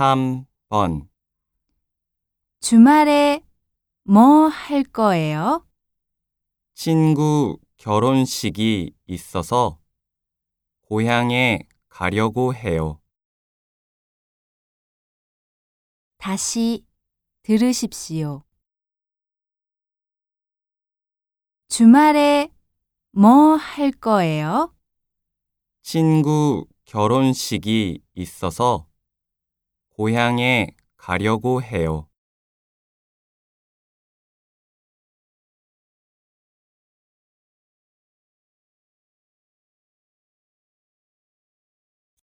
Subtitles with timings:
[0.00, 1.08] 3번
[2.60, 3.40] 주말에
[4.04, 5.66] 뭐 할 거예요?
[6.74, 9.80] 친구 결혼식이 있어서
[10.82, 13.00] 고향에 가려고 해요.
[16.18, 16.84] 다시
[17.42, 18.42] 들으십시오.
[21.68, 22.50] 주말에
[23.12, 24.74] 뭐 할 거예요?
[25.80, 28.86] 친구 결혼식이 있어서
[29.96, 30.68] 고향에
[30.98, 32.06] 가려고 해요.